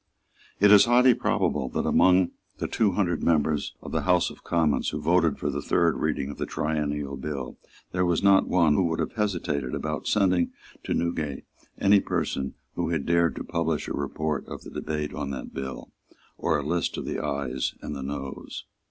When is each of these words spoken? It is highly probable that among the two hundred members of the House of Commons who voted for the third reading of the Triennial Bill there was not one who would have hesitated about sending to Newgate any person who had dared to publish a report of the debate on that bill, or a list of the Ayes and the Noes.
It 0.59 0.71
is 0.71 0.85
highly 0.85 1.13
probable 1.13 1.69
that 1.69 1.85
among 1.85 2.31
the 2.57 2.67
two 2.67 2.93
hundred 2.93 3.21
members 3.21 3.75
of 3.83 3.91
the 3.91 4.01
House 4.01 4.31
of 4.31 4.43
Commons 4.43 4.89
who 4.89 4.99
voted 4.99 5.37
for 5.37 5.51
the 5.51 5.61
third 5.61 5.95
reading 5.97 6.31
of 6.31 6.39
the 6.39 6.47
Triennial 6.47 7.15
Bill 7.17 7.55
there 7.91 8.03
was 8.03 8.23
not 8.23 8.47
one 8.47 8.73
who 8.73 8.83
would 8.85 8.97
have 8.97 9.13
hesitated 9.13 9.75
about 9.75 10.07
sending 10.07 10.53
to 10.85 10.95
Newgate 10.95 11.43
any 11.79 11.99
person 11.99 12.55
who 12.73 12.89
had 12.89 13.05
dared 13.05 13.35
to 13.35 13.43
publish 13.43 13.87
a 13.87 13.93
report 13.93 14.43
of 14.47 14.63
the 14.63 14.71
debate 14.71 15.13
on 15.13 15.29
that 15.29 15.53
bill, 15.53 15.91
or 16.35 16.57
a 16.57 16.63
list 16.65 16.97
of 16.97 17.05
the 17.05 17.23
Ayes 17.23 17.75
and 17.83 17.95
the 17.95 18.01
Noes. 18.01 18.65